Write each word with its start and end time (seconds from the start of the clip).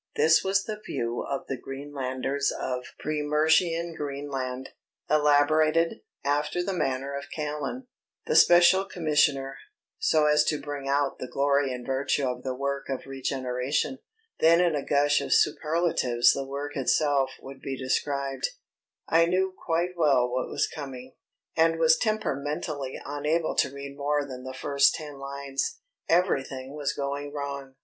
This 0.15 0.43
was 0.43 0.63
the 0.63 0.81
view 0.83 1.21
of 1.29 1.45
the 1.45 1.57
Greenlanders 1.59 2.51
of 2.59 2.85
pre 2.97 3.21
Merschian 3.21 3.93
Greenland, 3.95 4.69
elaborated, 5.07 6.01
after 6.23 6.63
the 6.63 6.73
manner 6.73 7.13
of 7.15 7.29
Callan 7.29 7.85
the 8.25 8.35
Special 8.35 8.83
Commissioner 8.83 9.59
so 9.99 10.25
as 10.25 10.43
to 10.45 10.59
bring 10.59 10.89
out 10.89 11.19
the 11.19 11.27
glory 11.27 11.71
and 11.71 11.85
virtue 11.85 12.25
of 12.25 12.41
the 12.41 12.55
work 12.55 12.89
of 12.89 13.05
regeneration. 13.05 13.99
Then 14.39 14.59
in 14.59 14.73
a 14.75 14.81
gush 14.83 15.21
of 15.21 15.35
superlatives 15.35 16.33
the 16.33 16.47
work 16.47 16.75
itself 16.75 17.33
would 17.39 17.61
be 17.61 17.77
described. 17.77 18.47
I 19.07 19.27
knew 19.27 19.53
quite 19.55 19.95
well 19.95 20.27
what 20.27 20.49
was 20.49 20.65
coming, 20.65 21.13
and 21.55 21.77
was 21.77 21.95
temperamentally 21.95 22.99
unable 23.05 23.53
to 23.57 23.71
read 23.71 23.95
more 23.95 24.25
than 24.25 24.45
the 24.45 24.55
first 24.55 24.95
ten 24.95 25.19
lines. 25.19 25.77
Everything 26.09 26.73
was 26.75 26.91
going 26.91 27.31
wrong. 27.31 27.75